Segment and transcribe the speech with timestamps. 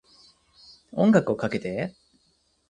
[0.93, 1.95] 音楽をかけて